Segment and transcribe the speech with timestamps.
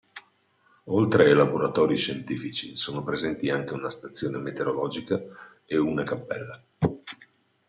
[0.85, 5.21] Oltre ai laboratori scientifici, sono presenti anche una stazione meteorologica
[5.67, 6.59] ed una cappella.